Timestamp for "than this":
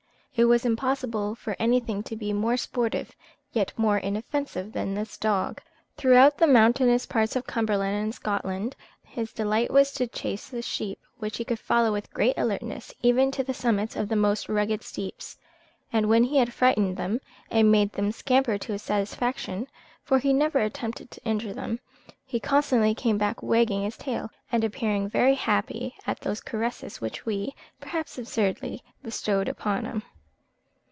4.71-5.15